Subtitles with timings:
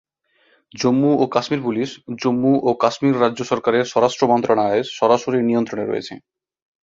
[0.71, 1.89] জম্মু ও কাশ্মীর পুলিশ,
[2.21, 6.13] জম্মু ও কাশ্মীর রাজ্য সরকারের স্বরাষ্ট্র মন্ত্রণালয়ের সরাসরি নিয়ন্ত্রণে রয়েছে।